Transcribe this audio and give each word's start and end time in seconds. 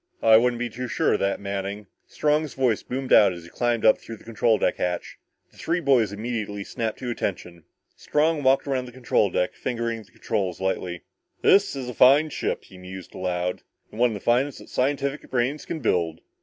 "I 0.23 0.35
wouldn't 0.35 0.57
be 0.57 0.67
too 0.67 0.87
sure 0.87 1.13
of 1.13 1.19
that, 1.19 1.39
Manning!" 1.39 1.85
Strong's 2.07 2.55
voice 2.55 2.81
boomed 2.81 3.13
out 3.13 3.33
as 3.33 3.43
he 3.43 3.51
climbed 3.51 3.85
up 3.85 3.99
through 3.99 4.17
the 4.17 4.23
control 4.23 4.57
deck 4.57 4.77
hatch. 4.77 5.19
The 5.51 5.57
three 5.57 5.79
boys 5.79 6.11
immediately 6.11 6.63
snapped 6.63 6.97
to 6.97 7.11
attention. 7.11 7.65
Strong 7.95 8.41
walked 8.41 8.65
around 8.65 8.85
the 8.87 8.91
control 8.93 9.29
deck, 9.29 9.53
fingering 9.53 10.01
the 10.01 10.11
controls 10.11 10.59
lightly. 10.59 11.03
"This 11.43 11.75
is 11.75 11.87
a 11.87 11.93
fine 11.93 12.31
ship," 12.31 12.63
he 12.63 12.79
mused 12.79 13.13
aloud. 13.13 13.61
"One 13.91 14.09
of 14.09 14.13
the 14.15 14.19
finest 14.21 14.57
that 14.57 14.69
scientific 14.69 15.29
brains 15.29 15.65
can 15.65 15.81
build. 15.81 16.21